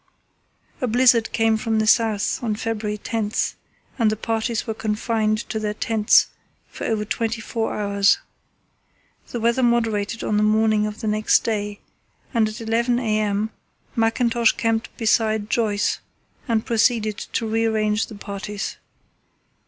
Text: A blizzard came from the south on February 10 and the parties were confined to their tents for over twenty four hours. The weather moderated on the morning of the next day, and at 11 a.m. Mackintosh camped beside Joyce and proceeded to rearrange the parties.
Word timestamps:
A 0.81 0.87
blizzard 0.87 1.31
came 1.31 1.57
from 1.57 1.77
the 1.77 1.85
south 1.85 2.41
on 2.41 2.55
February 2.55 2.97
10 2.97 3.33
and 3.99 4.09
the 4.11 4.15
parties 4.15 4.65
were 4.65 4.73
confined 4.73 5.37
to 5.49 5.59
their 5.59 5.75
tents 5.75 6.29
for 6.67 6.85
over 6.85 7.05
twenty 7.05 7.39
four 7.39 7.75
hours. 7.75 8.17
The 9.27 9.39
weather 9.39 9.61
moderated 9.61 10.23
on 10.23 10.37
the 10.37 10.41
morning 10.41 10.87
of 10.87 11.01
the 11.01 11.07
next 11.07 11.43
day, 11.43 11.81
and 12.33 12.47
at 12.49 12.61
11 12.61 12.97
a.m. 12.97 13.51
Mackintosh 13.95 14.53
camped 14.53 14.89
beside 14.97 15.51
Joyce 15.51 15.99
and 16.47 16.65
proceeded 16.65 17.19
to 17.19 17.45
rearrange 17.45 18.07
the 18.07 18.15
parties. 18.15 18.77